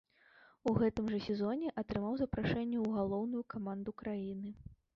[0.71, 4.49] У гэтым жа сезоне атрымаў запрашэнне ў галоўную каманду краіны.